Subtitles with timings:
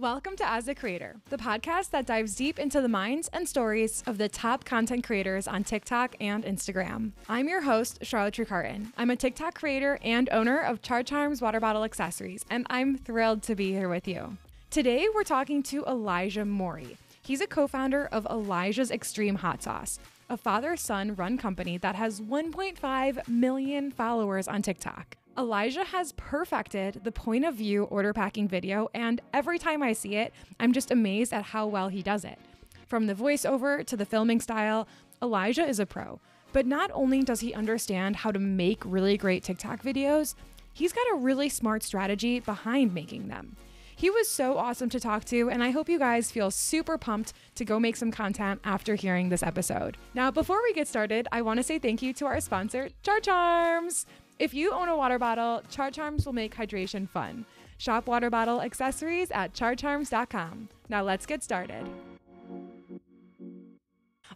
[0.00, 4.04] Welcome to As a Creator, the podcast that dives deep into the minds and stories
[4.06, 7.10] of the top content creators on TikTok and Instagram.
[7.28, 8.92] I'm your host, Charlotte Trecarton.
[8.96, 13.42] I'm a TikTok creator and owner of Char Charms water bottle accessories, and I'm thrilled
[13.42, 14.36] to be here with you.
[14.70, 16.96] Today, we're talking to Elijah Morey.
[17.20, 19.98] He's a co founder of Elijah's Xtreme Hot Sauce,
[20.30, 25.16] a father son run company that has 1.5 million followers on TikTok.
[25.38, 30.16] Elijah has perfected the point of view order packing video, and every time I see
[30.16, 32.40] it, I'm just amazed at how well he does it.
[32.88, 34.88] From the voiceover to the filming style,
[35.22, 36.20] Elijah is a pro.
[36.52, 40.34] But not only does he understand how to make really great TikTok videos,
[40.72, 43.56] he's got a really smart strategy behind making them.
[43.94, 47.32] He was so awesome to talk to, and I hope you guys feel super pumped
[47.54, 49.98] to go make some content after hearing this episode.
[50.14, 53.20] Now, before we get started, I want to say thank you to our sponsor, Char
[53.20, 54.04] Charms.
[54.38, 57.44] If you own a water bottle, Char Charms will make hydration fun.
[57.76, 60.68] Shop water bottle accessories at charcharms.com.
[60.88, 61.84] Now let's get started.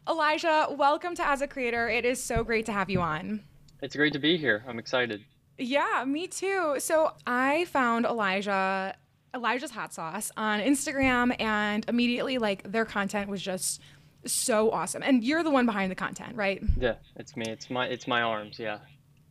[0.08, 1.88] Elijah, welcome to As a Creator.
[1.88, 3.44] It is so great to have you on.
[3.80, 4.64] It's great to be here.
[4.66, 5.24] I'm excited.
[5.56, 6.76] Yeah, me too.
[6.78, 8.96] So I found Elijah
[9.34, 13.80] Elijah's hot sauce on Instagram and immediately like their content was just
[14.26, 15.02] so awesome.
[15.04, 16.60] And you're the one behind the content, right?
[16.76, 17.44] Yeah, it's me.
[17.48, 18.78] It's my it's my arms, yeah.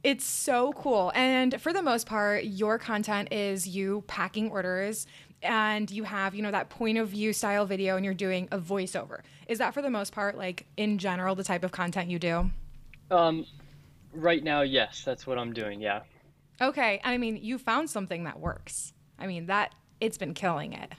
[0.03, 1.11] It's so cool.
[1.13, 5.05] And for the most part, your content is you packing orders
[5.43, 8.57] and you have, you know, that point of view style video and you're doing a
[8.57, 9.21] voiceover.
[9.47, 12.49] Is that for the most part, like in general, the type of content you do?
[13.11, 13.45] Um,
[14.13, 15.81] right now, yes, that's what I'm doing.
[15.81, 16.01] Yeah.
[16.59, 16.99] Okay.
[17.03, 18.93] I mean, you found something that works.
[19.19, 20.91] I mean, that it's been killing it.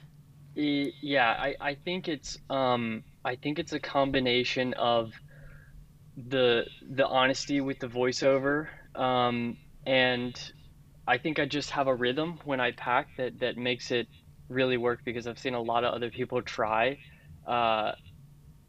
[0.55, 5.11] Yeah, I, I think it's um I think it's a combination of
[6.15, 10.39] the the honesty with the voiceover um, and
[11.07, 14.07] I think I just have a rhythm when I pack that that makes it
[14.49, 16.99] really work because I've seen a lot of other people try
[17.47, 17.93] uh,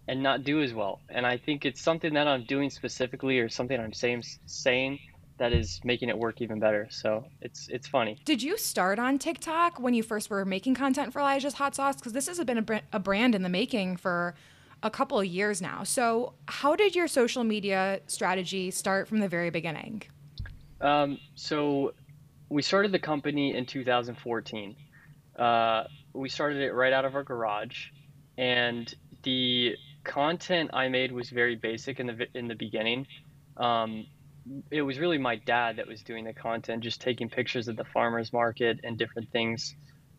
[0.08, 1.00] and not do as well.
[1.08, 4.98] And I think it's something that I'm doing specifically or something I'm saying saying
[5.38, 6.88] that is making it work even better.
[6.90, 8.18] So it's it's funny.
[8.24, 11.96] Did you start on TikTok when you first were making content for Elijah's Hot Sauce?
[11.96, 14.34] Because this has been a, a brand in the making for
[14.82, 15.82] a couple of years now.
[15.82, 20.02] So how did your social media strategy start from the very beginning?
[20.84, 21.94] Um, so
[22.50, 24.76] we started the company in 2014.
[25.38, 27.86] Uh, we started it right out of our garage,
[28.36, 29.74] and the
[30.04, 33.06] content I made was very basic in the in the beginning.
[33.56, 34.06] Um,
[34.70, 37.84] it was really my dad that was doing the content, just taking pictures of the
[37.84, 39.74] farmers market and different things.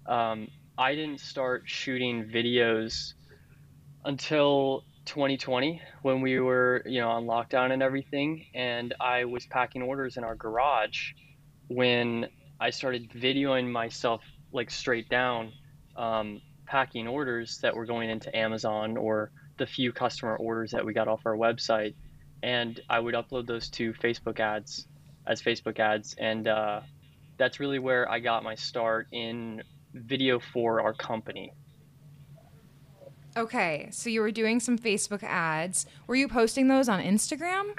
[0.08, 0.48] Um,
[0.80, 3.14] I didn't start shooting videos
[4.04, 8.46] until 2020 when we were, you know, on lockdown and everything.
[8.54, 11.12] And I was packing orders in our garage
[11.68, 12.28] when
[12.60, 14.22] I started videoing myself
[14.52, 15.52] like straight down
[15.96, 20.94] um, packing orders that were going into Amazon or the few customer orders that we
[20.94, 21.96] got off our website.
[22.44, 24.88] And I would upload those to Facebook ads
[25.26, 26.16] as Facebook ads.
[26.18, 26.82] And uh,
[27.38, 29.64] that's really where I got my start in
[29.94, 31.54] video for our company.
[33.38, 35.86] Okay, so you were doing some Facebook ads.
[36.08, 37.78] Were you posting those on Instagram?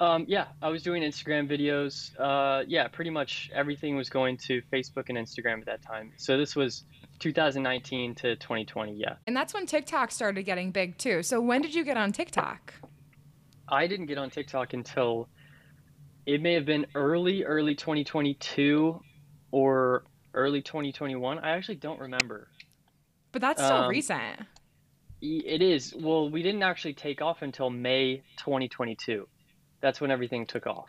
[0.00, 2.18] Um, yeah, I was doing Instagram videos.
[2.18, 6.10] Uh, yeah, pretty much everything was going to Facebook and Instagram at that time.
[6.16, 6.84] So this was
[7.18, 9.16] 2019 to 2020, yeah.
[9.26, 11.22] And that's when TikTok started getting big too.
[11.22, 12.74] So when did you get on TikTok?
[13.68, 15.28] I didn't get on TikTok until
[16.26, 19.00] it may have been early, early 2022
[19.52, 21.38] or early 2021.
[21.38, 22.48] I actually don't remember.
[23.32, 24.40] But that's still um, recent.
[25.20, 25.94] It is.
[25.94, 29.28] Well, we didn't actually take off until May 2022.
[29.80, 30.88] That's when everything took off.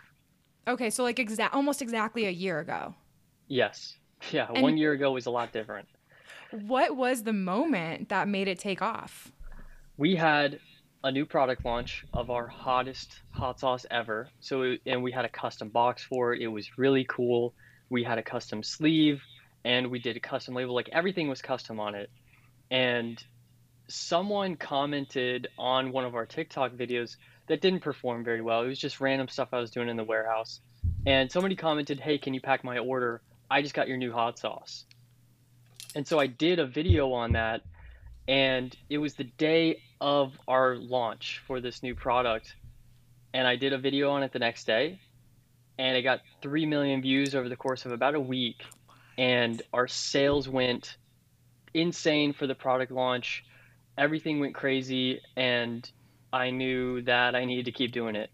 [0.68, 2.96] Okay, so like exact almost exactly a year ago.
[3.48, 3.96] Yes.
[4.32, 5.88] Yeah, and one year ago was a lot different.
[6.52, 9.32] What was the moment that made it take off?
[9.98, 10.60] We had
[11.04, 14.30] a new product launch of our hottest hot sauce ever.
[14.40, 16.42] So and we had a custom box for it.
[16.44, 17.56] It was really cool.
[17.90, 19.24] We had a custom sleeve
[19.64, 22.10] and we did a custom label like everything was custom on it
[22.72, 23.22] and
[23.90, 28.62] someone commented on one of our TikTok videos that didn't perform very well.
[28.62, 30.62] It was just random stuff I was doing in the warehouse.
[31.06, 33.22] And somebody commented, Hey, can you pack my order?
[33.50, 34.86] I just got your new hot sauce.
[35.94, 37.62] And so I did a video on that.
[38.28, 42.56] And it was the day of our launch for this new product.
[43.34, 45.02] And I did a video on it the next day.
[45.78, 48.64] And it got 3 million views over the course of about a week.
[49.18, 50.96] And our sales went
[51.74, 53.44] insane for the product launch.
[53.98, 55.90] Everything went crazy, and
[56.34, 58.30] I knew that I needed to keep doing it.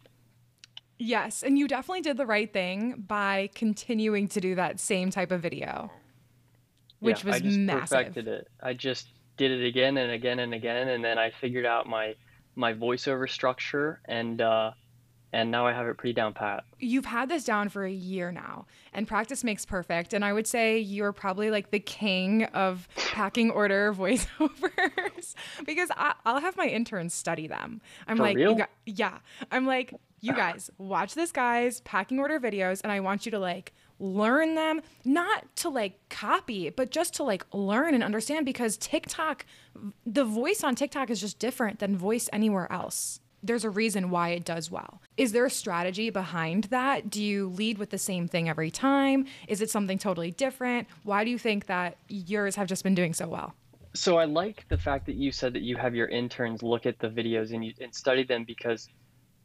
[1.00, 5.32] Yes, and you definitely did the right thing by continuing to do that same type
[5.32, 5.92] of video.
[7.00, 7.90] which yeah, was I just massive.
[7.90, 8.48] perfected it.
[8.62, 9.08] I just
[9.38, 12.16] did it again and again and again, and then I figured out my
[12.56, 14.72] my voiceover structure, and uh,
[15.34, 16.64] and now I have it pretty down pat.
[16.80, 20.14] You've had this down for a year now, and practice makes perfect.
[20.14, 25.36] And I would say you're probably like the king of packing order voiceovers
[25.66, 27.82] because I, will have my interns study them.
[28.08, 28.52] I'm For like, real?
[28.52, 29.18] you got, yeah,
[29.52, 33.40] I'm like, you guys watch this guy's packing order videos, and I want you to
[33.40, 38.78] like learn them, not to like copy, but just to like learn and understand because
[38.78, 39.46] TikTok,
[40.06, 44.30] the voice on TikTok is just different than voice anywhere else there's a reason why
[44.30, 45.02] it does well.
[45.16, 47.10] Is there a strategy behind that?
[47.10, 49.26] Do you lead with the same thing every time?
[49.48, 50.88] Is it something totally different?
[51.04, 53.54] Why do you think that yours have just been doing so well?
[53.94, 57.00] So I like the fact that you said that you have your interns look at
[57.00, 58.90] the videos and you and study them because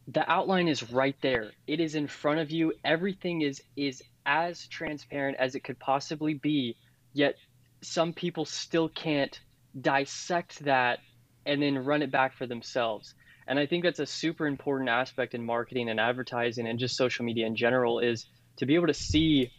[0.09, 1.53] the outline is right there.
[1.67, 2.75] It is in front of you.
[2.85, 6.77] Everything is is as transparent as it could possibly be.
[7.13, 7.37] Yet
[7.83, 9.39] some people still can't
[9.81, 10.99] dissect that
[11.47, 13.15] and then run it back for themselves.
[13.47, 17.25] And I think that's a super important aspect in marketing and advertising and just social
[17.25, 19.51] media in general is to be able to see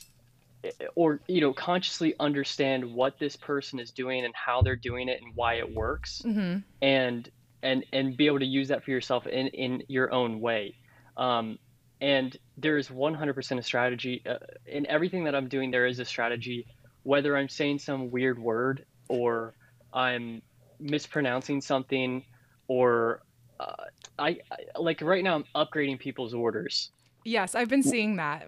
[0.95, 5.21] or you know consciously understand what this person is doing and how they're doing it
[5.21, 6.21] and why it works.
[6.25, 6.59] Mm-hmm.
[6.81, 7.29] and
[7.61, 10.75] and and be able to use that for yourself in in your own way.
[11.17, 11.59] Um,
[12.01, 16.05] and there is 100% a strategy uh, in everything that i'm doing there is a
[16.05, 16.67] strategy.
[17.03, 19.53] Whether i'm saying some weird word or
[19.93, 20.41] i'm
[20.79, 22.23] mispronouncing something
[22.67, 23.21] or
[23.59, 23.73] uh,
[24.19, 24.37] I,
[24.75, 26.91] I like right now i'm upgrading people's orders.
[27.25, 28.47] Yes, I've been seeing that.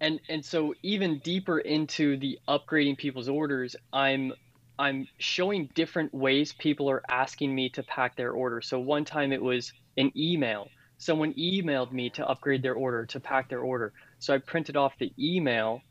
[0.00, 4.32] and and so even deeper into the upgrading people's orders i'm
[4.78, 8.60] i'm showing different ways people are asking me to pack their order.
[8.62, 10.68] So one time it was an email.
[10.98, 13.92] Someone emailed me to upgrade their order to pack their order.
[14.18, 15.82] So i printed off the email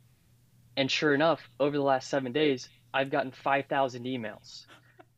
[0.77, 4.65] and sure enough over the last seven days i've gotten 5000 emails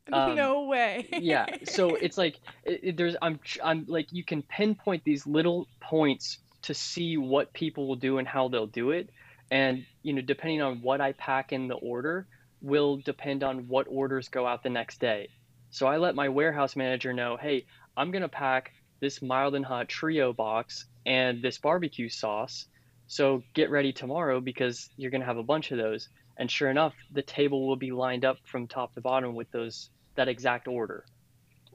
[0.12, 1.08] Um, no way.
[1.12, 6.38] yeah so it's like it, there's i'm i'm like you can pinpoint these little points
[6.62, 9.10] to see what people will do and how they'll do it.
[9.50, 12.26] And you know depending on what i pack in the order
[12.60, 15.28] will depend on what orders go out the next day.
[15.70, 17.64] So i let my warehouse manager know hey
[17.96, 22.66] i'm going to pack this mild and hot trio box and this barbecue sauce.
[23.06, 26.08] So get ready tomorrow because you're going to have a bunch of those.
[26.38, 29.90] And sure enough the table will be lined up from top to bottom with those
[30.14, 31.04] that exact order.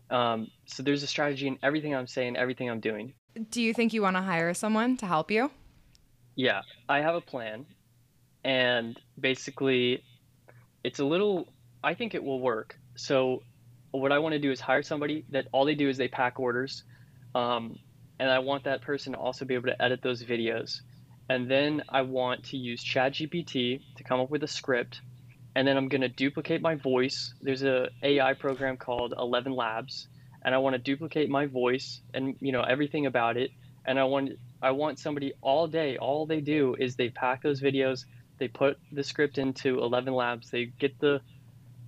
[0.09, 3.13] Um, so there's a strategy in everything i'm saying everything i'm doing.
[3.49, 5.51] Do you think you want to hire someone to help you?
[6.37, 7.65] yeah i have a plan
[8.45, 10.03] and basically
[10.83, 11.51] it's a little
[11.83, 12.79] i think it will work.
[12.95, 13.43] So
[13.91, 16.39] what i want to do is hire somebody that all they do is they pack
[16.39, 16.83] orders
[17.35, 17.77] um,
[18.19, 20.81] and i want that person to also be able to edit those videos.
[21.29, 25.01] And then i want to use chatgpt to come up with a script
[25.57, 27.33] and then i'm going to duplicate my voice.
[27.41, 30.05] There's a ai program called ElevenLabs
[30.43, 33.49] and i want to duplicate my voice and you know everything about it.
[33.85, 37.59] And i want i want somebody all day all they do is they pack those
[37.59, 38.05] videos
[38.37, 41.21] they put the script into ElevenLabs they get the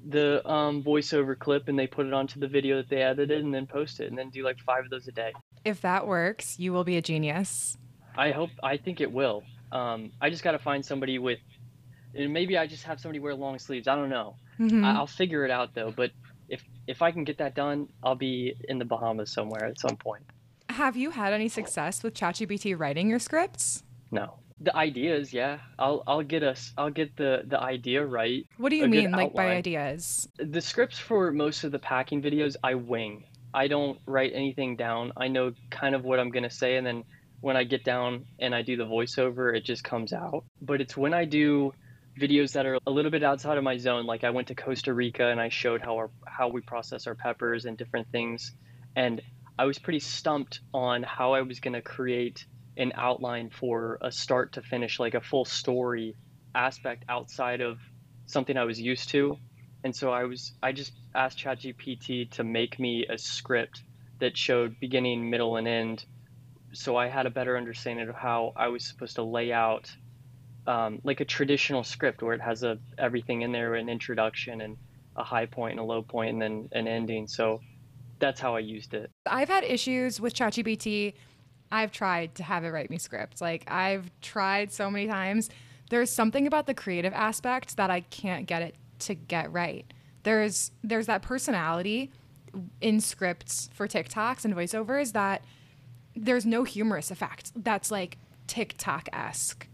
[0.08, 3.54] the um, voiceover clip and they put it onto the video that they edited and
[3.54, 5.34] then post it and then do like five of those a day.
[5.66, 7.78] If that works, you will be a genius.
[8.18, 9.44] i hope i think it will.
[9.72, 11.40] Um, i just got to find somebody with
[12.16, 14.84] and maybe i just have somebody wear long sleeves i don't know Mhm.
[14.84, 16.12] I- i'll figure it out though but
[16.50, 19.96] if if i can get that done i'll be in the bahamas somewhere at some
[19.98, 20.24] point
[20.70, 23.84] Have you had any success with ChatGPT writing your scripts?
[24.12, 28.70] no the ideas yeah i'll i'll get us i'll get the the idea right What
[28.70, 30.28] do you mean, like by ideas?
[30.38, 33.24] the scripts for most of the packing videos I wing.
[33.54, 35.12] I don't write anything down.
[35.18, 37.04] I know kind of what I'm going to say and then
[37.42, 40.44] when I get down and I do the voiceover it just comes out.
[40.62, 41.74] But it's when I do
[42.20, 44.94] videos that are a little bit outside of my zone like I went to Costa
[44.94, 48.54] Rica and I showed how our how we process our peppers and different things.
[48.96, 49.22] And
[49.58, 52.46] I was pretty stumped on how I was going to create
[52.78, 56.16] an outline for a start to finish like a full story
[56.54, 57.78] aspect outside of
[58.26, 59.38] something I was used to.
[59.84, 63.84] And so I was I just asked ChatGPT to make me a script
[64.20, 66.06] that showed beginning, middle, and end,
[66.74, 69.90] so I had a better understanding of how I was supposed to lay out
[70.70, 74.78] um, like a traditional script where it has a everything in there, an introduction and
[75.16, 77.28] a high point and a low point, and then an ending.
[77.28, 77.60] So
[78.20, 79.10] that's how I used it.
[79.26, 81.16] I've had issues with ChatGPT.
[81.72, 83.42] I've tried to have it write me scripts.
[83.42, 85.50] Like I've tried so many times.
[85.90, 89.92] There's something about the creative aspect that I can't get it to get right.
[90.22, 92.12] There's there's that personality
[92.80, 95.44] in scripts for TikToks and voiceovers that
[96.16, 97.54] there's no humorous effect.
[97.56, 99.69] That's like TikTok esque.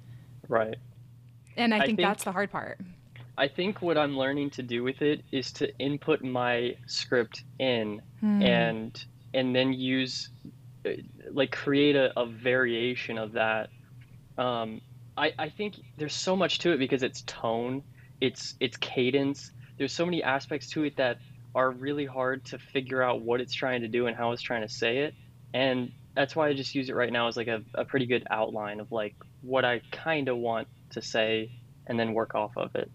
[0.47, 0.75] Right.
[1.57, 2.79] And I I think, think- that's the hard part.
[3.37, 8.01] I think what I'm learning to do with it is to input my script in
[8.21, 8.41] Hmm.
[8.41, 10.29] and and then use
[10.85, 10.91] uh,
[11.31, 13.69] like create a, a variation of that.
[14.37, 14.79] Um,
[15.17, 17.83] I, I think there's so much to it because it's tone,
[18.21, 19.51] it's it's cadence.
[19.77, 21.17] There's so many aspects to it that
[21.53, 24.61] are really hard to figure out what it's trying to do and how it's trying
[24.61, 25.13] to say it.
[25.53, 28.25] And that's why I just use it right now as like a, a pretty good
[28.29, 31.51] outline of like what I kind of want to say
[31.87, 32.89] and then work off of it.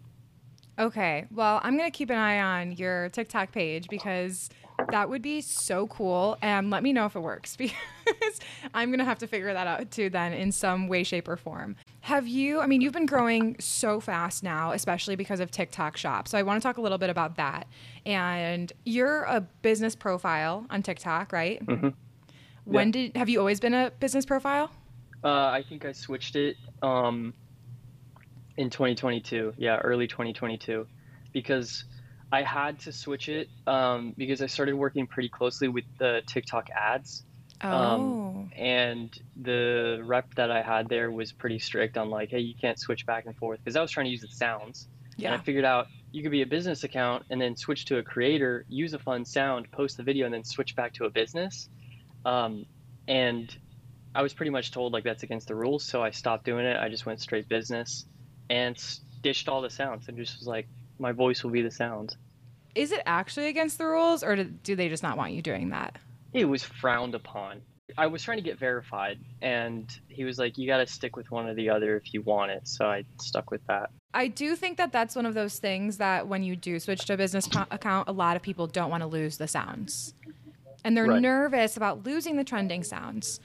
[0.79, 1.27] Okay.
[1.31, 4.49] Well, I'm going to keep an eye on your TikTok page because
[4.91, 6.39] that would be so cool.
[6.41, 8.41] And let me know if it works because
[8.73, 11.37] I'm going to have to figure that out too, then, in some way, shape, or
[11.37, 11.77] form.
[12.01, 16.27] Have you, I mean, you've been growing so fast now, especially because of TikTok Shop.
[16.27, 17.67] So I want to talk a little bit about that.
[18.07, 21.65] And you're a business profile on TikTok, right?
[21.67, 21.93] Mhm.
[22.71, 22.93] When Yeah.
[22.93, 24.71] did, have you always been a business profile?
[25.25, 27.35] Uh, I think I switched it um,
[28.57, 29.55] in 2022.
[29.59, 30.87] Yeah, early 2022,
[31.33, 31.85] because
[32.31, 36.71] I had to switch it um, because I started working pretty closely with the TikTok
[36.71, 37.25] ads,
[37.63, 37.69] Oh.
[37.69, 42.55] Um, and the rep that I had there was pretty strict on like, hey, you
[42.59, 45.37] can't switch back and forth because I was trying to use the sounds, and I
[45.39, 48.95] figured out you could be a business account and then switch to a creator, use
[48.95, 51.69] a fun sound, post the video, and then switch back to a business.
[52.25, 52.67] Um,
[53.09, 53.55] and
[54.15, 56.77] I was pretty much told like that's against the rules, so I stopped doing it.
[56.77, 58.07] I just went straight business
[58.49, 58.77] and
[59.23, 60.67] ditched all the sounds and just was like,
[60.99, 62.17] my voice will be the sound.
[62.75, 65.71] Is it actually against the rules or do, do they just not want you doing
[65.71, 65.99] that?
[66.33, 67.63] It was frowned upon.
[67.99, 71.29] I was trying to get verified, and he was like, you got to stick with
[71.33, 72.69] one or the other if you want it.
[72.69, 73.91] So I stuck with that.
[74.15, 77.15] I do think that that's one of those things that when you do switch to
[77.15, 80.15] a business co- account, a lot of people don't want to lose the sounds.
[80.85, 81.21] And they're Right.
[81.21, 83.41] nervous about losing the trending sounds.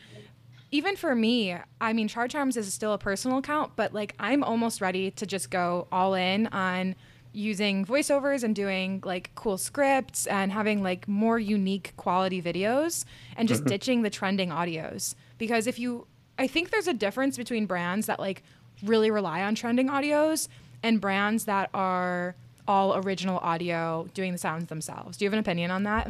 [0.72, 4.44] Even for me, I mean, Char Charms is still a personal account, but like I'm
[4.44, 6.96] almost ready to just go all in on
[7.32, 13.04] using voiceovers and doing like cool scripts and having like more unique quality videos
[13.36, 15.16] and just ditching the trending audios.
[15.38, 16.08] Because if you,
[16.40, 18.42] I think there's a difference between brands that like
[18.84, 20.48] really rely on trending audios
[20.82, 22.36] and brands that are
[22.68, 25.18] all original audio doing the sounds themselves.
[25.18, 26.08] Do you have an opinion on that?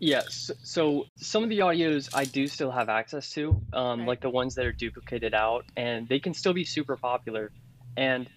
[0.00, 0.50] Yes.
[0.62, 4.06] So some of the audios I do still have access to, um, Right.
[4.06, 7.52] like the ones that are duplicated out, and they can still be super popular.
[7.96, 8.28] And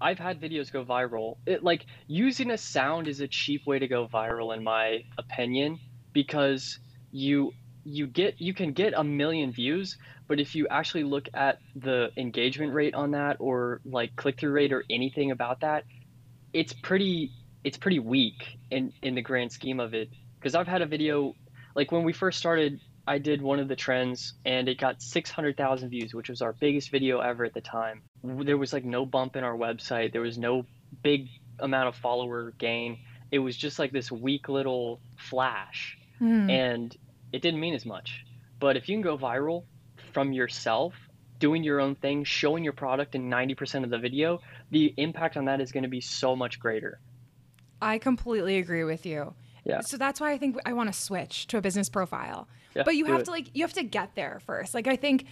[0.00, 1.36] I've had videos go viral.
[1.46, 5.80] It like using a sound is a cheap way to go viral, in my opinion,
[6.14, 6.78] because
[7.12, 9.96] you you get you can get a million views,
[10.28, 14.52] but if you actually look at the engagement rate on that, or like click through
[14.52, 15.84] rate, or anything about that,
[16.52, 20.82] it's pretty it's pretty weak in in the grand scheme of it because I've had
[20.82, 21.34] a video
[21.74, 25.88] like when we first started, I did one of the trends and it got 600,000
[25.90, 28.02] views, which was our biggest video ever at the time.
[28.24, 30.66] There was like no bump in our website, there was no
[31.02, 31.28] big
[31.58, 32.98] amount of follower gain.
[33.30, 36.50] It was just like this weak little flash Hmm.
[36.50, 36.96] and
[37.32, 38.24] it didn't mean as much.
[38.58, 39.64] But if you can go viral
[40.12, 40.94] from yourself,
[41.38, 44.40] doing your own thing, showing your product in 90% of the video,
[44.72, 46.98] the impact on that is going to be so much greater.
[47.80, 49.34] I completely agree with you.
[49.68, 49.80] Yeah.
[49.80, 52.48] So that's why I think I want to switch to a business profile.
[52.74, 53.24] Yeah, but you have it.
[53.26, 54.74] to like you have to get there first.
[54.74, 55.26] Like I think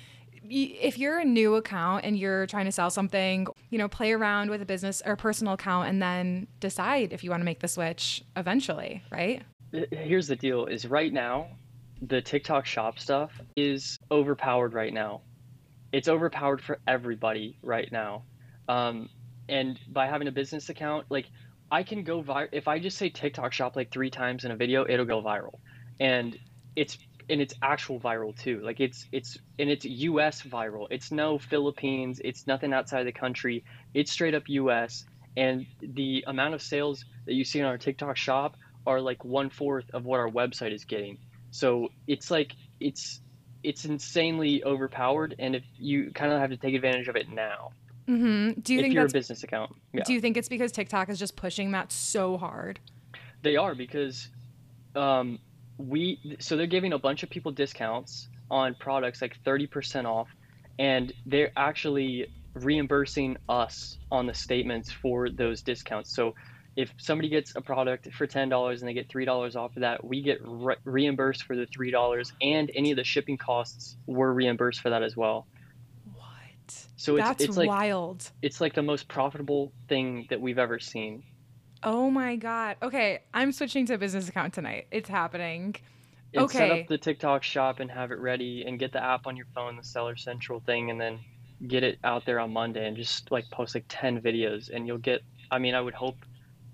[0.48, 4.50] if you're a new account and you're trying to sell something, you know, play around
[4.50, 7.68] with a business or personal account and then decide if you want to make the
[7.68, 9.42] switch eventually, right?
[9.90, 11.48] Here's the deal is right now,
[12.02, 15.22] the TikTok shop stuff is overpowered right now.
[15.92, 18.22] It's overpowered for everybody right now.
[18.68, 19.08] Um,
[19.48, 21.26] and by having a business account, like
[21.70, 24.56] I can go viral if I just say TikTok shop like three times in a
[24.56, 25.58] video, it'll go viral.
[26.00, 26.38] And
[26.76, 28.60] it's and it's actual viral too.
[28.62, 30.86] Like it's it's and it's US viral.
[30.90, 33.64] It's no Philippines, it's nothing outside the country.
[33.94, 35.04] It's straight up US.
[35.36, 38.56] And the amount of sales that you see on our TikTok shop
[38.86, 41.18] are like one fourth of what our website is getting.
[41.50, 43.20] So it's like it's
[43.62, 47.70] it's insanely overpowered, and if you kind of have to take advantage of it now,
[48.06, 50.72] hmm Do you if think you're a business account, yeah, do you think it's because
[50.72, 52.80] TikTok is just pushing that so hard?
[53.42, 54.28] they are because
[54.94, 55.38] um,
[55.78, 60.28] we so they're giving a bunch of people discounts on products like thirty percent off,
[60.78, 66.14] and they're actually reimbursing us on the statements for those discounts.
[66.14, 66.34] So
[66.76, 69.82] if somebody gets a product for ten dollars and they get three dollars off of
[69.82, 73.96] that, we get re- reimbursed for the three dollars, and any of the shipping costs
[74.06, 75.46] were reimbursed for that as well.
[76.96, 78.30] So it's That's it's like wild.
[78.42, 81.22] it's like the most profitable thing that we've ever seen.
[81.82, 82.76] Oh my god.
[82.82, 84.86] Okay, I'm switching to a business account tonight.
[84.90, 85.76] It's happening.
[86.34, 89.36] And set up the TikTok shop and have it ready, and get the app on
[89.36, 91.20] your phone, the Seller Central thing, and then
[91.66, 94.98] get it out there on Monday and just like post like 10 videos and you'll
[94.98, 96.16] get I mean, I would hope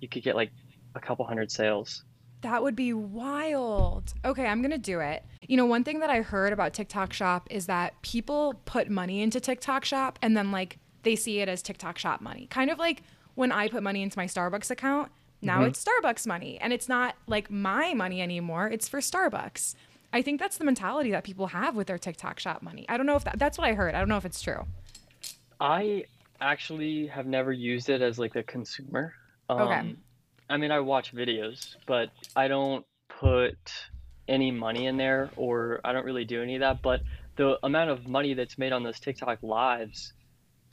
[0.00, 0.50] you could get like
[0.94, 2.04] a couple hundred sales.
[2.42, 4.14] That would be wild.
[4.24, 5.24] Okay, I'm going to do it.
[5.46, 9.22] You know, one thing that I heard about TikTok Shop is that people put money
[9.22, 12.46] into TikTok Shop and then like they see it as TikTok Shop money.
[12.50, 13.02] Kind of like
[13.34, 15.68] when I put money into my Starbucks account, now mm-hmm.
[15.68, 19.74] it's Starbucks money and it's not like my money anymore, it's for Starbucks.
[20.12, 22.84] I think that's the mentality that people have with their TikTok Shop money.
[22.88, 23.94] I don't know if that, that's what I heard.
[23.94, 24.66] I don't know if it's true.
[25.60, 26.04] I
[26.40, 29.14] actually have never used it as like a consumer.
[29.48, 29.96] Um, okay.
[30.52, 33.56] I mean, I watch videos, but I don't put
[34.28, 36.82] any money in there or I don't really do any of that.
[36.82, 37.00] But
[37.36, 40.12] the amount of money that's made on those TikTok lives,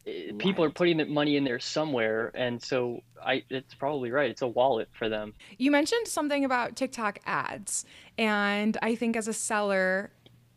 [0.05, 0.37] right.
[0.37, 2.29] people are putting the money in there somewhere.
[2.35, 4.29] And so I, it's probably right.
[4.29, 5.33] It's a wallet for them.
[5.57, 7.85] You mentioned something about TikTok ads.
[8.17, 10.11] And I think as a seller,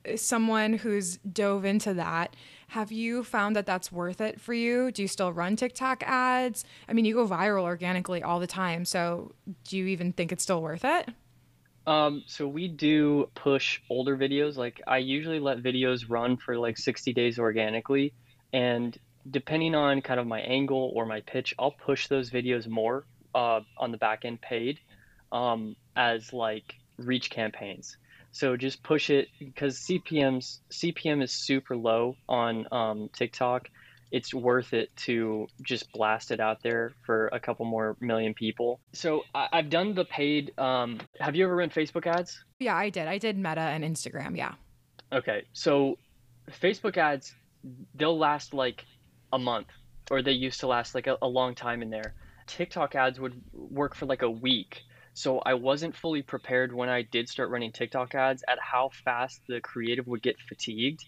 [0.05, 2.35] eh, someone who's dove into that,
[2.73, 4.91] have you found that that's worth it for you?
[4.91, 6.65] Do you still run TikTok ads?
[6.89, 8.87] I mean, you go viral organically all the time.
[8.87, 11.11] So do you even think it's still worth it?
[11.87, 14.57] Um, so we do push older videos.
[14.57, 18.15] Like I usually let videos run for like 60 days organically.
[18.55, 18.97] And
[19.31, 23.61] depending on kind of my angle or my pitch, I'll push those videos more uh,
[23.77, 24.79] on the back end paid
[25.31, 27.99] um, as like reach campaigns.
[28.33, 33.69] So just push it because CPM's CPM is super low on um, TikTok.
[34.11, 38.81] It's worth it to just blast it out there for a couple more million people.
[38.93, 40.59] So I, have done the paid.
[40.59, 42.43] Um, have you ever run Facebook ads?
[42.59, 43.07] Yeah, I did.
[43.07, 44.37] I did Meta and Instagram.
[44.37, 44.55] Yeah.
[45.13, 45.99] Okay, so
[46.51, 47.35] Facebook ads,
[47.95, 48.85] they'll last like
[49.33, 49.69] a month,
[50.11, 52.15] or they used to last like a, a long time in there.
[52.47, 54.83] TikTok ads would work for like a week
[55.15, 59.43] so I wasn't fully prepared when I did start running TikTok ads at how fast
[59.47, 61.05] the creative would get fatigued.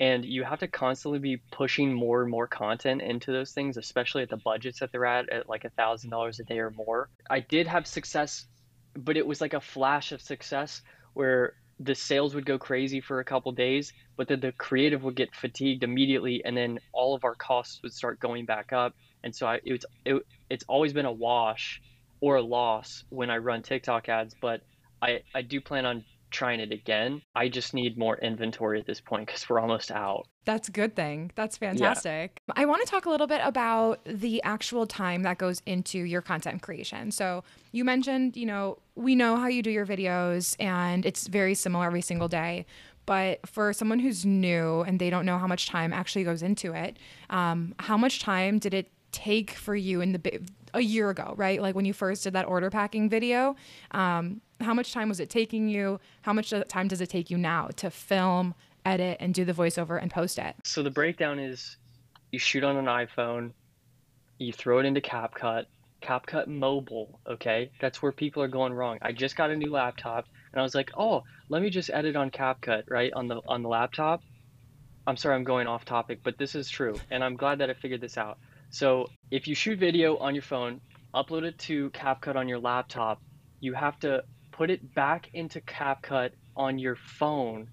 [0.00, 4.22] And you have to constantly be pushing more and more content into those things, especially
[4.22, 7.08] at the budgets that they're at, at like a thousand dollars a day or more.
[7.28, 8.46] I did have success,
[8.94, 10.82] but it was like a flash of success
[11.14, 15.16] where the sales would go crazy for a couple days, but then the creative would
[15.16, 18.94] get fatigued immediately, and then all of our costs would start going back up.
[19.24, 21.80] And so I, it's it, it's always been a wash
[22.20, 24.62] or a loss when I run TikTok ads, but
[25.00, 27.22] I, I do plan on trying it again.
[27.34, 30.26] I just need more inventory at this point because we're almost out.
[30.44, 31.30] That's a good thing.
[31.34, 32.40] That's fantastic.
[32.48, 32.54] Yeah.
[32.56, 36.22] I want to talk a little bit about the actual time that goes into your
[36.22, 37.10] content creation.
[37.10, 41.54] So, you mentioned, you know, we know how you do your videos and it's very
[41.54, 42.66] similar every single day.
[43.06, 46.74] But for someone who's new and they don't know how much time actually goes into
[46.74, 46.98] it,
[47.30, 50.40] um, how much time did it take for you in the
[50.74, 51.60] a year ago, right?
[51.60, 53.56] Like when you first did that order packing video,
[53.92, 56.00] um, how much time was it taking you?
[56.22, 60.00] How much time does it take you now to film, edit, and do the voiceover
[60.00, 60.56] and post it?
[60.64, 61.76] So the breakdown is
[62.32, 63.52] you shoot on an iPhone,
[64.38, 65.66] you throw it into CapCut,
[66.02, 67.70] CapCut Mobile, okay?
[67.80, 68.98] That's where people are going wrong.
[69.02, 72.16] I just got a new laptop and I was like, "Oh, let me just edit
[72.16, 73.12] on CapCut, right?
[73.14, 74.22] On the on the laptop."
[75.06, 77.74] I'm sorry I'm going off topic, but this is true and I'm glad that I
[77.74, 78.38] figured this out.
[78.70, 80.80] So if you shoot video on your phone,
[81.14, 83.22] upload it to CapCut on your laptop,
[83.60, 87.68] you have to put it back into CapCut on your phone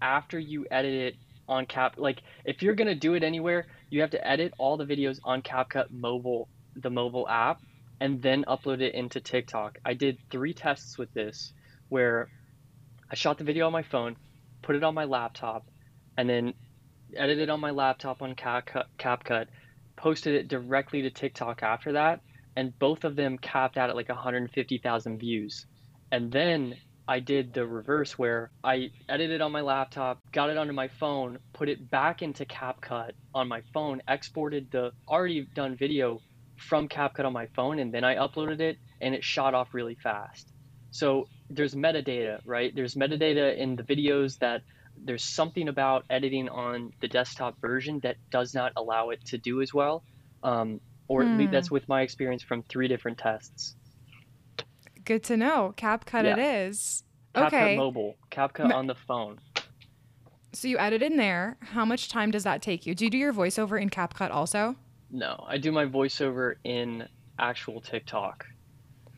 [0.00, 1.14] after you edit it
[1.48, 1.94] on Cap.
[1.96, 5.42] Like if you're gonna do it anywhere, you have to edit all the videos on
[5.42, 7.60] CapCut mobile, the mobile app,
[8.00, 9.78] and then upload it into TikTok.
[9.84, 11.52] I did three tests with this
[11.88, 12.28] where
[13.10, 14.16] I shot the video on my phone,
[14.62, 15.66] put it on my laptop,
[16.16, 16.54] and then
[17.14, 19.46] edited on my laptop on CapCut, CapCut
[20.02, 22.20] posted it directly to TikTok after that,
[22.56, 25.64] and both of them capped out at like 150,000 views.
[26.10, 26.74] And then
[27.06, 31.38] I did the reverse where I edited on my laptop, got it onto my phone,
[31.52, 36.20] put it back into CapCut on my phone, exported the already done video
[36.56, 39.96] from CapCut on my phone, and then I uploaded it, and it shot off really
[40.02, 40.52] fast.
[40.90, 42.74] So there's metadata, right?
[42.74, 44.62] There's metadata in the videos that
[44.96, 49.60] there's something about editing on the desktop version that does not allow it to do
[49.60, 50.04] as well.
[50.42, 51.50] Um, or hmm.
[51.50, 53.76] that's with my experience from three different tests.
[55.04, 55.74] Good to know.
[55.76, 56.36] CapCut yeah.
[56.36, 57.02] it is.
[57.34, 57.76] CapCut okay.
[57.76, 59.38] mobile, CapCut Ma- on the phone.
[60.52, 61.56] So you edit in there.
[61.60, 62.94] How much time does that take you?
[62.94, 64.76] Do you do your voiceover in CapCut also?
[65.10, 68.46] No, I do my voiceover in actual TikTok.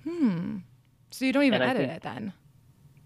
[0.04, 0.58] Hmm.
[1.10, 2.32] So you don't even edit it then?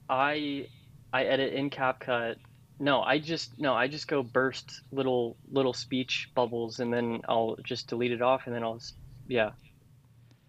[0.08, 0.66] I
[1.12, 2.36] I edit in CapCut
[2.78, 7.56] no, I just no, I just go burst little little speech bubbles and then I'll
[7.62, 8.80] just delete it off and then I'll
[9.26, 9.50] yeah.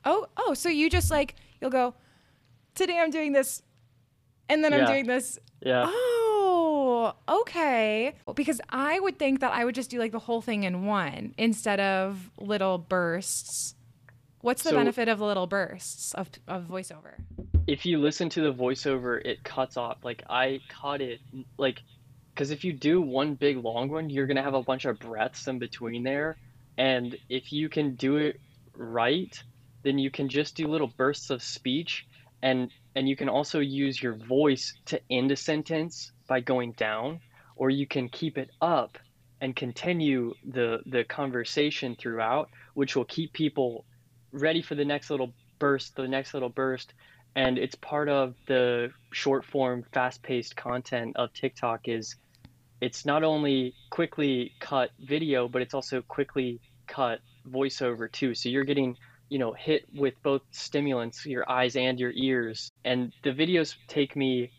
[0.05, 1.93] Oh, oh, so you just like you'll go
[2.75, 3.61] today I'm doing this
[4.47, 4.79] and then yeah.
[4.79, 5.39] I'm doing this.
[5.61, 5.85] Yeah.
[5.87, 8.15] Oh, okay.
[8.33, 11.33] Because I would think that I would just do like the whole thing in one
[11.37, 13.75] instead of little bursts.
[14.41, 17.15] What's the So- benefit of little bursts of, of voiceover?
[17.67, 19.97] if you listen to the voiceover, it cuts off.
[20.03, 21.19] Like I cut it,
[21.57, 21.81] like,
[22.39, 25.45] because if you do one big long one, you're gonna have a bunch of breaths
[25.49, 26.37] in between there,
[26.77, 28.39] and if you can do it
[28.73, 29.43] right,
[29.83, 32.07] then you can just do little bursts of speech,
[32.41, 37.19] and and you can also use your voice to end a sentence by going down,
[37.57, 38.97] or you can keep it up
[39.41, 43.83] and continue the the conversation throughout, which will keep people
[44.31, 46.93] ready for the next little burst, the next little burst.
[47.35, 52.15] And it's part of the short form fast-paced content of TikTok is
[52.81, 58.33] it's not only quickly cut video but it's also quickly cut voiceover too.
[58.35, 58.97] So you're getting
[59.29, 62.71] you know hit with both stimulants your eyes and your ears.
[62.83, 64.51] And the videos take me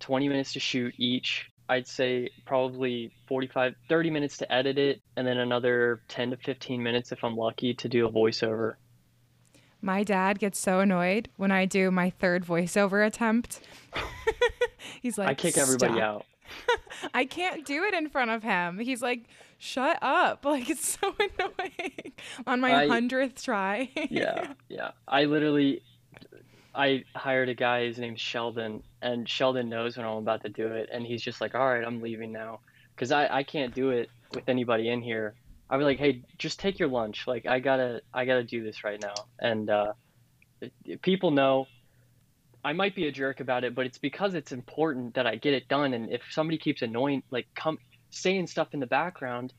[0.00, 1.46] 20 minutes to shoot each.
[1.68, 6.82] I'd say probably 45 30 minutes to edit it and then another 10 to 15
[6.82, 8.74] minutes if I'm lucky to do a voiceover.
[9.82, 13.60] My dad gets so annoyed when I do my third voiceover attempt.
[15.00, 16.26] He's like, I kick everybody "Stop." out
[17.14, 18.78] I can't do it in front of him.
[18.78, 19.24] He's like,
[19.58, 20.44] shut up.
[20.50, 22.12] Like, it's so annoying
[22.46, 23.90] on my I- hundredth try.
[24.10, 24.90] yeah, yeah.
[25.06, 25.82] I literally,
[26.74, 27.84] I hired a guy.
[27.86, 31.40] His name's Sheldon, and Sheldon knows when I'm about to do it, and he's just
[31.40, 32.60] like, "All right, I'm leaving now,"
[32.94, 35.34] because I I can't do it with anybody in here.
[35.68, 37.26] I'd be like, "Hey, just take your lunch.
[37.26, 39.92] Like, I gotta I gotta do this right now." And uh,
[41.02, 41.66] people know.
[42.64, 45.54] I might be a jerk about it, but it's because it's important that I get
[45.54, 45.94] it done.
[45.94, 47.78] And if somebody keeps annoying, like come
[48.10, 49.52] saying stuff in the background,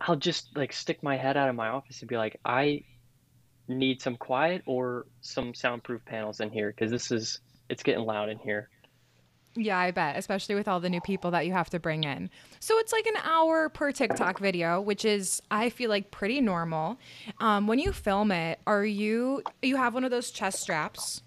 [0.00, 2.84] I'll just like stick my head out of my office and be like, I
[3.68, 8.28] need some quiet or some soundproof panels in here because this is it's getting loud
[8.28, 8.68] in here.
[9.56, 12.30] Yeah, I bet, especially with all the new people that you have to bring in.
[12.60, 16.98] So it's like an hour per TikTok video, which is I feel like pretty normal.
[17.40, 21.22] Um, when you film it, are you you have one of those chest straps,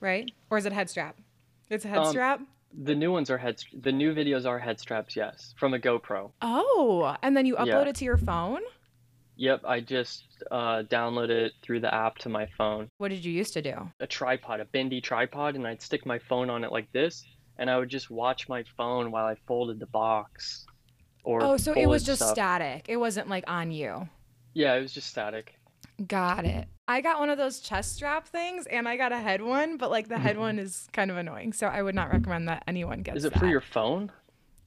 [0.00, 0.30] right?
[0.50, 1.16] Or is it head strap?
[1.70, 2.40] It's a head Um, strap.
[2.76, 6.32] The new ones are head the new videos are head straps, yes, from a GoPro.
[6.42, 7.88] Oh, and then you upload Yeah.
[7.88, 8.60] it to your phone.
[9.36, 12.88] Yep, I just uh, downloaded it through the app to my phone.
[12.98, 13.90] What did you used to do?
[14.00, 17.24] A tripod, a bendy tripod, and I'd stick my phone on it like this,
[17.58, 20.66] and I would just watch my phone while I folded the box.
[21.24, 22.34] Or Oh, so it was just stuff.
[22.34, 22.86] static.
[22.88, 24.08] It wasn't like on you.
[24.52, 25.54] Yeah, it was just static.
[26.06, 26.68] Got it.
[26.86, 29.90] I got one of those chest strap things and I got a head one, but
[29.90, 30.40] like the head mm-hmm.
[30.40, 31.52] one is kind of annoying.
[31.52, 33.38] So I would not recommend that anyone gets Is it that.
[33.38, 34.12] for your phone?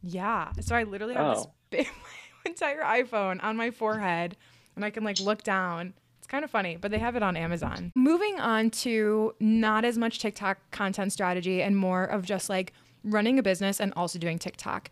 [0.02, 0.52] Yeah.
[0.62, 1.54] So I literally have this Oh.
[1.70, 1.88] big
[2.46, 4.38] entire iPhone on my forehead
[4.76, 5.94] and I can like look down.
[6.18, 7.92] It's kind of funny, but they have it on Amazon.
[7.94, 13.38] Moving on to not as much TikTok content strategy and more of just like running
[13.38, 14.90] a business and also doing TikTok.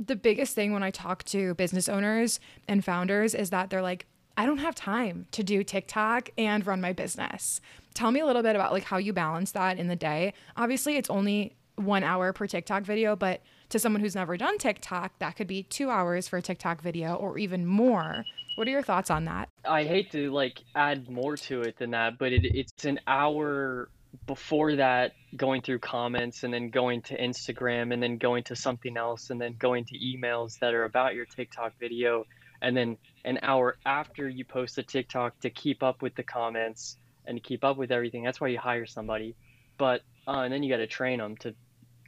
[0.00, 4.06] The biggest thing when I talk to business owners and founders is that they're like,
[4.36, 7.60] I don't have time to do TikTok and run my business.
[7.94, 10.32] Tell me a little bit about like how you balance that in the day.
[10.56, 15.18] Obviously, it's only 1 hour per TikTok video, but to someone who's never done TikTok,
[15.18, 18.24] that could be 2 hours for a TikTok video or even more.
[18.56, 19.48] What are your thoughts on that?
[19.64, 23.88] I hate to like add more to it than that, but it, it's an hour
[24.26, 28.96] before that going through comments and then going to Instagram and then going to something
[28.96, 32.26] else and then going to emails that are about your TikTok video
[32.62, 36.96] and then an hour after you post the TikTok to keep up with the comments
[37.26, 38.24] and keep up with everything.
[38.24, 39.36] That's why you hire somebody.
[39.76, 41.54] But uh, and then you got to train them to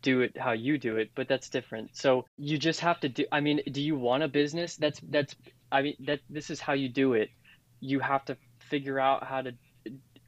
[0.02, 1.96] do it how you do it, but that's different.
[1.96, 4.76] So you just have to do I mean, do you want a business?
[4.76, 5.34] That's that's
[5.70, 7.30] I mean that this is how you do it.
[7.80, 8.36] You have to
[8.70, 9.52] figure out how to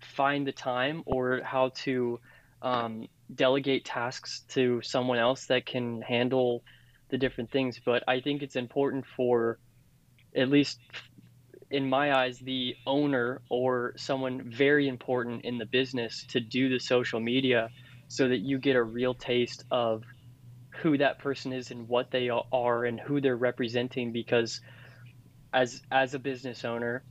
[0.00, 2.20] find the time or how to
[2.62, 6.62] um, delegate tasks to someone else that can handle
[7.10, 7.80] the different things.
[7.84, 9.58] But I think it's important for,
[10.36, 10.78] at least
[11.70, 16.78] in my eyes, the owner or someone very important in the business to do the
[16.78, 17.70] social media
[18.08, 20.04] so that you get a real taste of
[20.82, 24.60] who that person is and what they are and who they're representing because
[25.52, 27.04] as as a business owner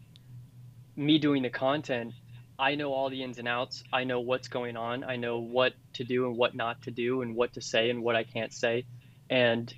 [0.96, 2.14] me doing the content
[2.60, 3.84] i know all the ins and outs.
[3.92, 5.04] I know what's going on.
[5.04, 8.04] I know what to do and what not to do and what to say and
[8.04, 8.86] what i can't say.
[9.30, 9.74] And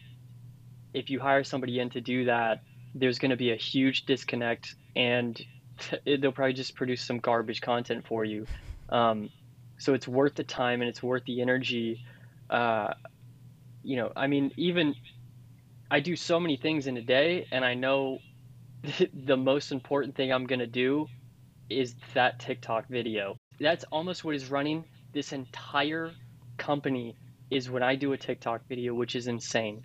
[0.93, 2.59] if you hire somebody in to do that
[2.99, 5.39] there's going to be a huge disconnect and
[6.05, 8.45] they'll probably just produce some garbage content for you.
[8.89, 9.29] Um,
[9.77, 12.03] so it's worth the time and it's worth the energy.
[12.49, 12.93] Uh,
[13.87, 14.93] you know i mean even
[15.89, 18.19] i do so many things in a day and i know
[19.25, 21.07] the most important thing i'm going to do
[21.69, 23.35] is that tiktok video.
[23.59, 24.85] That's almost what is running.
[25.13, 26.11] This entire
[26.57, 27.15] company
[27.49, 29.83] is when i do a tiktok video which is insane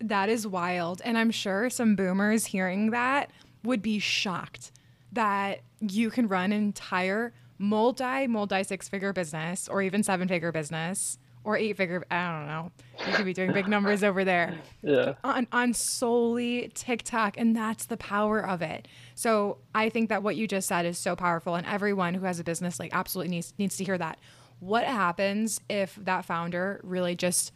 [0.00, 1.02] That is wild.
[1.04, 3.30] And I'm sure some boomers hearing that
[3.64, 4.72] would be shocked
[5.12, 10.52] that you can run an entire multi, multi six figure business or even seven figure
[10.52, 12.04] business or eight figure.
[12.10, 12.70] I don't know.
[13.06, 14.54] You could be doing big numbers over there.
[14.82, 15.14] Yeah.
[15.24, 17.36] On, on solely TikTok.
[17.36, 18.86] And that's the power of it.
[19.16, 21.56] So I think that what you just said is so powerful.
[21.56, 24.18] And everyone who has a business like absolutely needs, needs to hear that.
[24.60, 27.52] What happens if that founder really just,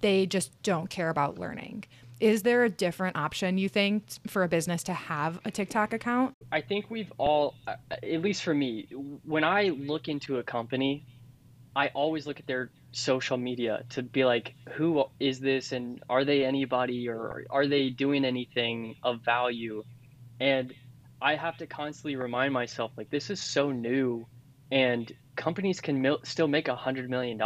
[0.00, 1.84] they just don't care about learning?
[2.18, 6.34] Is there a different option you think for a business to have a TikTok account?
[6.50, 8.88] I think we've all, uh, at least for me,
[9.24, 11.04] when I look into a company,
[11.74, 16.24] I always look at their social media to be like, who is this and are
[16.24, 19.82] they anybody or are they doing anything of value?
[20.40, 20.72] And
[21.20, 24.26] I have to constantly remind myself, like, this is so new
[24.70, 27.38] and companies can mil- still make a $100 million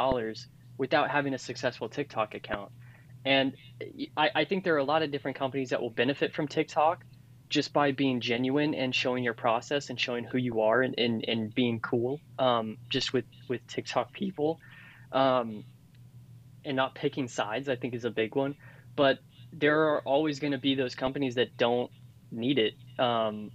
[0.80, 2.72] without having a successful TikTok account.
[3.26, 3.52] And
[4.16, 7.04] I, I think there are a lot of different companies that will benefit from TikTok
[7.50, 11.22] just by being genuine and showing your process and showing who you are and, and,
[11.28, 14.58] and being cool um, just with, with TikTok people
[15.12, 15.64] um,
[16.64, 18.56] and not picking sides, I think is a big one.
[18.96, 19.18] But
[19.52, 21.90] there are always going to be those companies that don't
[22.32, 22.72] need it.
[22.98, 23.50] Um,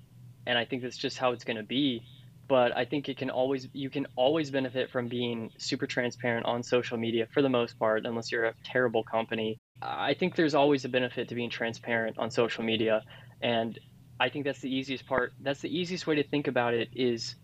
[0.45, 2.03] and I think that's just how it's going to be.
[2.47, 6.61] But I think it can always you can always benefit from being super transparent on
[6.63, 9.57] social media for the most part, unless you're a terrible company.
[9.81, 13.03] I think there's always a benefit to being transparent on social media
[13.41, 13.77] and
[14.19, 15.33] I think that's the easiest part.
[15.41, 17.35] That's the easiest way to think about it is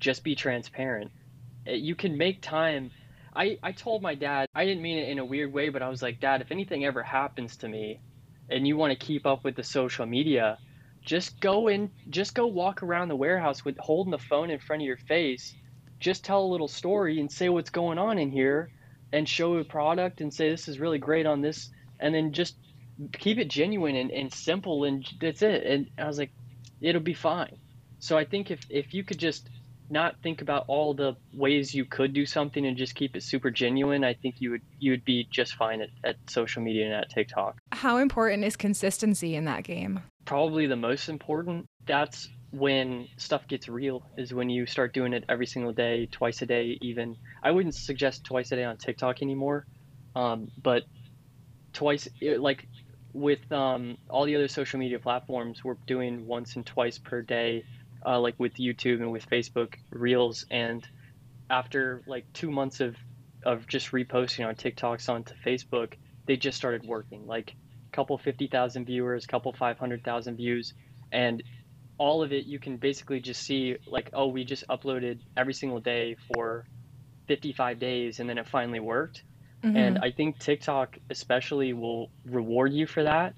[0.00, 1.10] just be transparent.
[1.66, 2.90] Uh, you can make time.
[3.36, 5.88] I, I told my dad, I didn't mean it in a weird way, but I
[5.88, 8.00] was like, Dad, if anything ever happens to me
[8.48, 10.58] and you want to keep up with the social media,
[11.02, 14.82] just go in, just go walk around the warehouse with holding the phone in front
[14.82, 15.54] of your face.
[16.00, 18.70] Just tell a little story and say what's going on in here
[19.12, 22.56] and show a product and say this is really great on this and then just
[23.12, 25.64] keep it genuine and, and simple and that's it.
[25.64, 26.30] And i was like
[26.80, 27.56] it'll be fine.
[27.98, 29.48] So i think if if you could just
[29.90, 33.50] not think about all the ways you could do something and just keep it super
[33.50, 36.94] genuine i think you would you would be just fine at, at social media and
[36.94, 37.56] at tiktok.
[37.72, 43.68] How important is consistency in that game probably the most important that's when stuff gets
[43.68, 47.50] real is when you start doing it every single day twice a day even i
[47.50, 49.66] wouldn't suggest twice a day on tiktok anymore
[50.14, 50.82] um, but
[51.72, 52.66] twice like
[53.12, 57.64] with um, all the other social media platforms, we're doing once and twice per day,
[58.06, 60.44] uh, like with YouTube and with Facebook Reels.
[60.50, 60.86] And
[61.50, 62.96] after like two months of
[63.44, 65.94] of just reposting on TikToks onto Facebook,
[66.26, 67.26] they just started working.
[67.26, 67.54] Like
[67.92, 70.74] couple fifty thousand viewers, couple five hundred thousand views,
[71.12, 71.42] and
[71.98, 75.80] all of it you can basically just see like, oh, we just uploaded every single
[75.80, 76.64] day for
[77.26, 79.24] 55 days, and then it finally worked
[79.62, 79.76] Mm-hmm.
[79.76, 83.34] And I think TikTok especially will reward you for that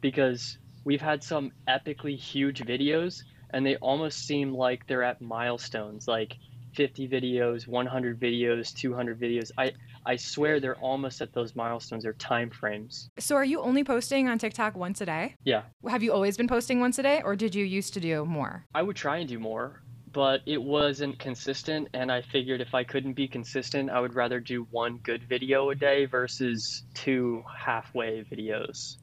[0.00, 6.08] because we've had some epically huge videos and they almost seem like they're at milestones
[6.08, 6.36] like
[6.74, 9.50] 50 videos, 100 videos, 200 videos.
[9.56, 9.72] I
[10.04, 13.08] I swear they're almost at those milestones or time frames.
[13.18, 15.36] So are you only posting on TikTok once a day?
[15.44, 15.62] Yeah.
[15.88, 18.66] Have you always been posting once a day or did you used to do more?
[18.74, 22.84] I would try and do more but it wasn't consistent and i figured if i
[22.84, 28.22] couldn't be consistent i would rather do one good video a day versus two halfway
[28.24, 28.96] videos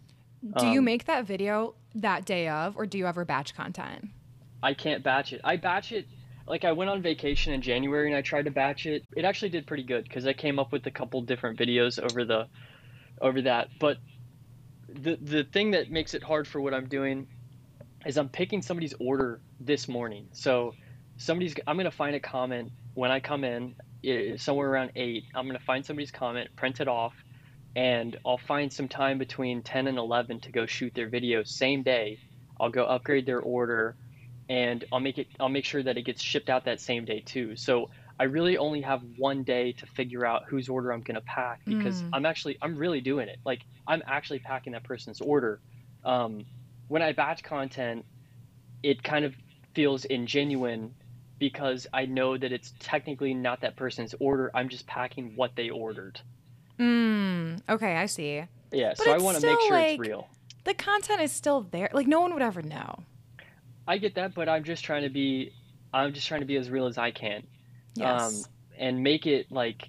[0.57, 4.09] do um, you make that video that day of or do you ever batch content
[4.61, 6.05] i can't batch it i batch it
[6.49, 9.05] like i went on vacation in january and i tried to batch it.
[9.15, 12.25] It actually did pretty good because i came up with a couple different videos over
[12.25, 12.47] the
[13.21, 13.69] over that.
[13.79, 13.97] But
[14.87, 17.27] the the thing that makes it hard for what i'm doing
[18.05, 20.27] is i'm picking somebody's order this morning.
[20.31, 20.73] So
[21.17, 23.75] somebody's i'm to find a comment when i come in
[24.37, 27.13] somewhere around 8 i'm to find somebody's comment print it off
[27.75, 31.83] and i'll find some time between 10 and 11 to go shoot their video same
[31.83, 32.17] day.
[32.59, 33.95] I'll go upgrade their order
[34.49, 37.21] and i'll make it i'll make sure that it gets shipped out that same day
[37.21, 41.15] too so i really only have one day to figure out whose order i'm going
[41.15, 42.09] to pack because mm.
[42.13, 45.59] i'm actually i'm really doing it like i'm actually packing that person's order
[46.03, 46.45] um,
[46.87, 48.05] when i batch content
[48.83, 49.35] it kind of
[49.73, 50.89] feels ingenuine
[51.39, 54.51] because I know that it's technically not that person's order.
[54.53, 56.19] I'm just packing what they ordered.
[56.77, 58.43] Mm, okay, I see.
[58.71, 60.27] Yeah, but so I want to make sure like, it's real.
[60.65, 61.89] The content is still there.
[61.93, 62.99] Like no one would ever know.
[63.89, 65.51] I get that, but I'm just trying to be
[65.91, 67.41] I'm just trying to be as real as I can.
[67.95, 68.21] Yes.
[68.21, 68.43] Um,
[68.77, 69.83] and make it like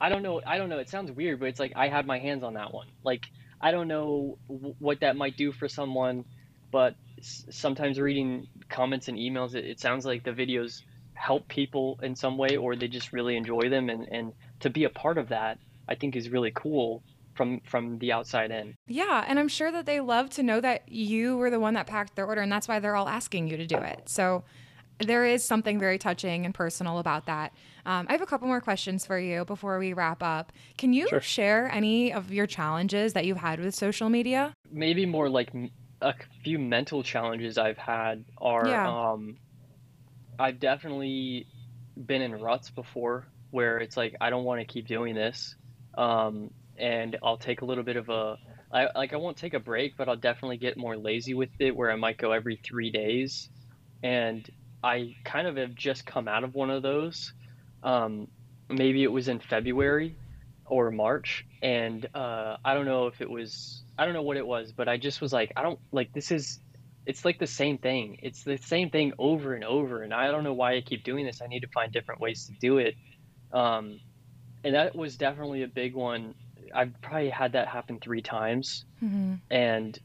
[0.00, 2.20] I don't know, I don't know, it sounds weird, but it's like I had my
[2.20, 2.86] hands on that one.
[3.04, 3.26] Like
[3.60, 6.24] I don't know w- what that might do for someone,
[6.70, 10.82] but sometimes reading comments and emails, it, it sounds like the videos
[11.14, 13.88] help people in some way or they just really enjoy them.
[13.88, 17.02] And, and to be a part of that, I think is really cool
[17.38, 18.76] from from the outside in.
[18.86, 21.86] Yeah, and I'm sure that they love to know that you were the one that
[21.86, 24.08] packed their order, and that's why they're all asking you to do it.
[24.08, 24.44] So
[25.00, 27.52] there is something very touching and personal about that.
[27.86, 30.52] Um, I have a couple more questions for you before we wrap up.
[30.78, 31.20] Can you Sure.
[31.20, 34.54] share any of your challenges that you've had with social media?
[34.70, 35.50] maybe more like
[36.00, 38.86] a few mental challenges I've had are Yeah.
[38.86, 39.38] um
[40.38, 41.48] I've definitely
[41.96, 45.56] been in ruts before where it's like I don't want to keep doing this.
[45.96, 48.36] Um and I'll take a little bit of a
[48.72, 51.74] I like I won't take a break, but I'll definitely get more lazy with it
[51.74, 53.48] where I might go every 3 days.
[54.02, 54.48] And
[54.82, 57.32] I kind of have just come out of one of those.
[57.82, 58.28] Um
[58.68, 60.16] maybe it was in February
[60.66, 64.46] or March, and uh, I don't know if it was, I don't know what it
[64.46, 66.60] was, but I just was like, I don't like this is,
[67.06, 68.18] it's like the same thing.
[68.22, 71.24] It's the same thing over and over, and I don't know why I keep doing
[71.24, 71.40] this.
[71.42, 72.94] I need to find different ways to do it.
[73.52, 74.00] Um,
[74.64, 76.34] and that was definitely a big one.
[76.74, 79.34] I've probably had that happen three times, Mm-hmm.
[79.50, 79.98] and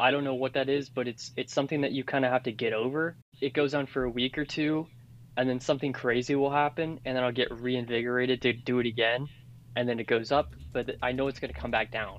[0.00, 2.44] I don't know what that is, but it's it's something that you kind of have
[2.44, 3.16] to get over.
[3.40, 4.88] It goes on for a week or two,
[5.36, 9.28] and then something crazy will happen, and then I'll get reinvigorated to do it again,
[9.76, 12.18] and then it goes up, but I know it's going to come back down.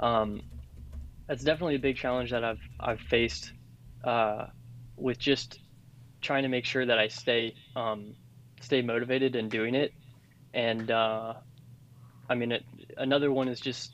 [0.00, 0.42] Um,
[1.28, 3.52] that's definitely a big challenge that I've I've faced
[4.04, 4.46] uh,
[4.96, 5.58] with just
[6.22, 8.14] trying to make sure that I stay um,
[8.60, 9.92] stay motivated and doing it.
[10.54, 11.34] And uh,
[12.28, 12.64] I mean, it,
[12.98, 13.92] another one is just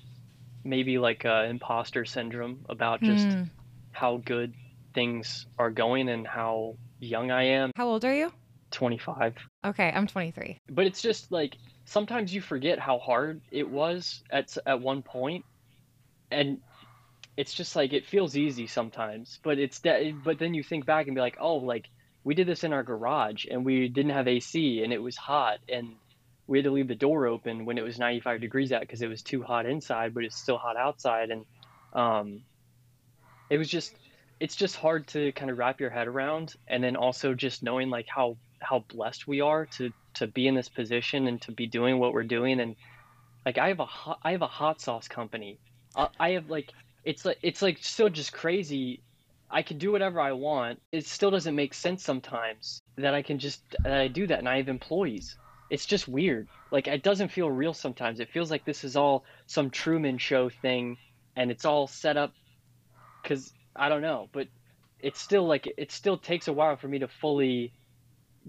[0.65, 3.45] maybe like uh, imposter syndrome about just Hmm.
[3.93, 4.55] how good
[4.95, 8.33] things are going and how young I am, How old are you?
[8.71, 9.35] 25.
[9.67, 10.59] Okay, I'm 23.
[10.69, 15.45] But it's just like sometimes you forget how hard it was at at one point,
[16.31, 16.59] and
[17.37, 19.39] it's just like it feels easy sometimes.
[19.43, 20.23] But it's that.
[20.23, 21.87] But then you think back and be like, oh, like
[22.25, 25.59] we did this in our garage and we didn't have AC and it was hot
[25.69, 25.97] and
[26.47, 29.09] we had to leave the door open when it was 95 degrees out because it
[29.09, 31.31] was too hot inside, but it's still hot outside.
[31.31, 31.45] And
[31.93, 32.43] um,
[33.49, 33.95] it was just,
[34.41, 36.55] it's just hard to kind of wrap your head around.
[36.69, 40.55] And then also just knowing like how how blessed we are to to be in
[40.55, 42.61] this position and to be doing what we're doing.
[42.61, 42.77] And
[43.45, 45.59] like I have a hot, I have a hot sauce company.
[45.97, 46.73] I, I have like
[47.05, 49.01] it's like it's like still just crazy.
[49.51, 50.81] I can do whatever I want.
[50.93, 54.49] It still doesn't make sense sometimes that I can just that I do that and
[54.49, 55.37] I have employees.
[55.71, 56.49] It's just weird.
[56.71, 58.21] Like it doesn't feel real sometimes.
[58.21, 60.97] It feels like this is all some Truman show thing
[61.37, 62.33] and it's all set up
[63.25, 64.49] cuz I don't know, but
[65.01, 67.73] it's still like it still takes a while for me to fully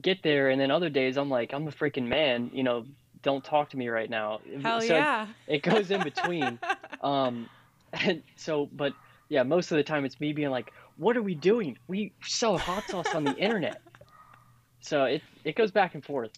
[0.01, 2.85] get there and then other days I'm like I'm a freaking man, you know,
[3.21, 4.39] don't talk to me right now.
[4.61, 5.27] Hell So yeah.
[5.47, 6.59] it goes in between.
[7.01, 7.47] Um,
[7.93, 8.93] and so, but
[9.29, 11.77] yeah, most of the time it's me being like, "What are we doing?
[11.87, 13.79] We sell hot sauce on the internet."
[14.79, 16.31] So it it goes back and forth.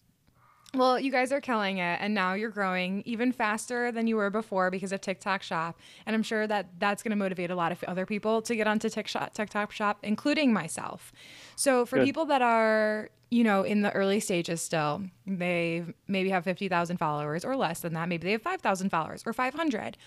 [0.78, 4.30] Well, you guys are killing it, and now you're growing even faster than you were
[4.30, 5.80] before because of TikTok Shop.
[6.06, 8.68] And I'm sure that that's going to motivate a lot of other people to get
[8.68, 11.12] onto TikTok, TikTok Shop, including myself.
[11.56, 12.06] So for Good.
[12.06, 17.44] people that are, you know, in the early stages still, they maybe have 50,000 followers
[17.44, 18.08] or less than that.
[18.08, 19.98] Maybe they have 5,000 followers or 500.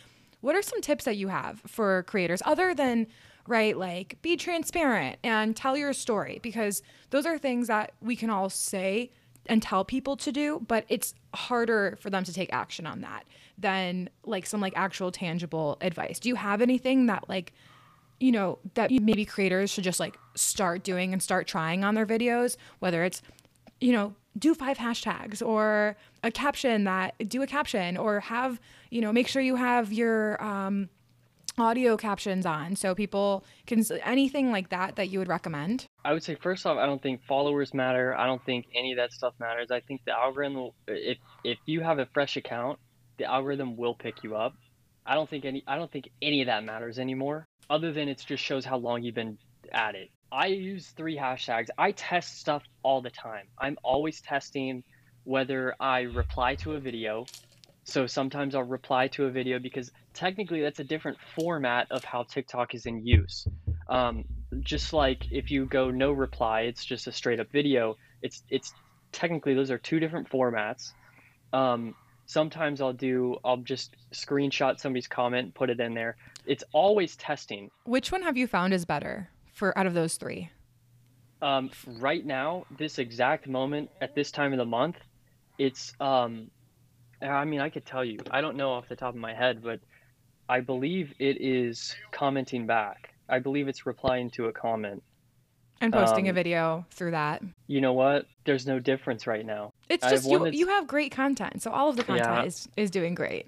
[0.41, 3.09] What are some tips that you have for creators other than
[3.47, 8.31] right like be transparent and tell your story because those are things that we can
[8.31, 9.11] all say
[9.51, 13.25] and tell people to do but it's harder for them to take action on that
[13.61, 16.19] than like some like actual tangible advice.
[16.19, 17.53] Do you have anything that like
[18.19, 22.07] you know that maybe creators should just like start doing and start trying on their
[22.07, 22.57] videos?
[22.79, 23.23] Whether it's
[23.81, 28.61] you know do five hashtags or a caption that do a caption or have
[28.91, 30.89] you know make sure you have your um,
[31.61, 36.23] audio captions on so people can anything like that that you would recommend I would
[36.23, 38.17] say first off, I don't think followers matter.
[38.17, 39.71] I don't think any of that stuff matters.
[39.71, 42.79] I think the algorithm, if if you have a fresh account,
[43.19, 44.55] the algorithm will pick you up.
[45.05, 47.47] I don't think any I don't think any of that matters anymore.
[47.69, 49.39] Other than it just shows how long you've been
[49.73, 50.11] at it.
[50.33, 51.69] I use three hashtags.
[51.77, 53.47] I test stuff all the time.
[53.59, 54.83] I'm always testing
[55.25, 57.27] whether I reply to a video.
[57.85, 62.23] So sometimes I'll reply to a video because technically that's a different format of how
[62.25, 63.47] TikTok is in use.
[63.89, 64.25] Um,
[64.61, 67.97] just like if you go no reply, it's just a straight up video.
[68.23, 68.73] It's it's
[69.13, 70.93] technically those are two different formats.
[71.53, 71.95] Um,
[72.27, 76.17] sometimes I'll do I'll just screenshot somebody's comment, put it in there.
[76.47, 77.71] It's always testing.
[77.85, 80.51] which one have you found is better for out of those three
[81.43, 84.97] Um, right now, this exact moment at this time of the month,
[85.59, 86.51] it's um,
[87.23, 89.63] I mean I could tell you I don't know off the top of my head,
[89.63, 89.81] but
[90.49, 93.15] I believe it is commenting back.
[93.29, 95.03] I believe it's replying to a comment.
[95.83, 98.27] and posting a Um, video through that You know what?
[98.45, 99.73] There's no difference right now.
[99.89, 102.29] it's I just one you that's- you have great content so all of the content
[102.41, 102.45] Yeah.
[102.45, 103.47] is is doing great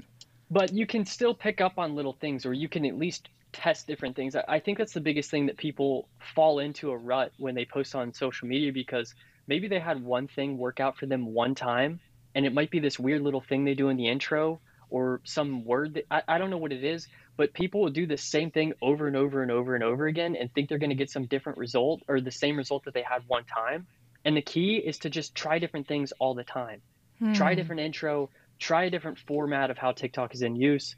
[0.50, 3.86] but you can still pick up on little things or you can at least test
[3.86, 4.34] different things.
[4.34, 7.94] I think that's the biggest thing that people fall into a rut when they post
[7.94, 9.14] on social media because
[9.46, 12.00] maybe they had one thing work out for them one time
[12.34, 14.60] and it might be this weird little thing they do in the intro
[14.90, 18.06] or some word that I, I don't know what it is, but people will do
[18.06, 20.90] the same thing over and over and over and over again and think they're going
[20.90, 23.86] to get some different result or the same result that they had one time.
[24.24, 26.82] And the key is to just try different things all the time.
[27.18, 27.32] Hmm.
[27.32, 30.94] Try a different intro, try a different format of how TikTok is in use.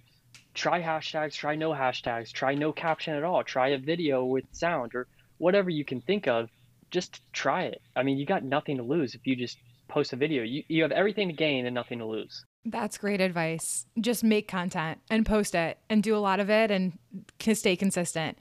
[0.53, 4.95] Try hashtags, try no hashtags, try no caption at all, try a video with sound
[4.95, 5.07] or
[5.39, 6.51] whatever you can think of.
[6.91, 7.80] Just try it.
[7.97, 9.59] I mean, you got nothing to lose if you just
[9.89, 10.43] post a video.
[10.43, 12.45] You, you have everything to gain and nothing to lose.
[12.64, 13.87] That's great advice.
[14.01, 16.99] Just make content and post it and do a lot of it and
[17.41, 18.39] stay consistent.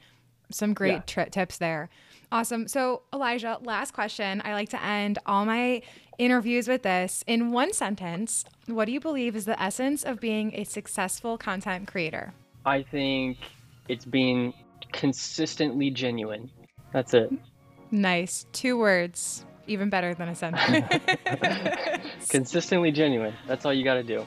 [0.50, 1.02] Some great yeah.
[1.06, 1.90] tri- tips there.
[2.32, 2.68] Awesome.
[2.68, 4.42] So, Elijah, last question.
[4.44, 5.82] I like to end all my
[6.18, 7.24] interviews with this.
[7.28, 11.88] In one sentence, what do you believe is the essence of being a successful content
[11.88, 12.34] creator?
[12.66, 13.38] I think
[13.88, 14.54] it's being
[14.92, 16.50] consistently genuine.
[16.92, 17.32] That's it.
[17.92, 18.46] Nice.
[18.52, 19.46] Two words.
[19.68, 20.88] Even better than a sentence.
[22.30, 23.34] consistently genuine.
[23.48, 24.26] That's all you got to do.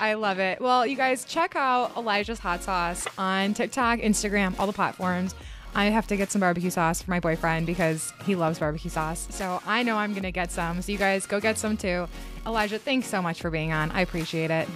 [0.00, 0.60] I love it.
[0.60, 5.34] Well, you guys check out Elijah's Hot Sauce on TikTok, Instagram, all the platforms.
[5.74, 9.26] I have to get some barbecue sauce for my boyfriend because he loves barbecue sauce.
[9.30, 10.80] So I know I'm going to get some.
[10.82, 12.08] So you guys go get some too.
[12.46, 13.90] Elijah, thanks so much for being on.
[13.90, 14.68] I appreciate it.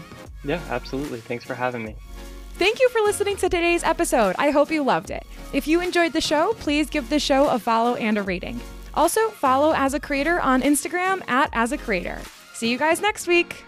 [0.44, 1.20] Yeah, absolutely.
[1.20, 1.96] Thanks for having me.
[2.54, 4.36] Thank you for listening to today's episode.
[4.38, 5.24] I hope you loved it.
[5.52, 8.60] If you enjoyed the show, please give the show a follow and a rating.
[8.94, 12.20] Also, follow As a Creator on Instagram at As a Creator.
[12.54, 13.64] See you guys next week.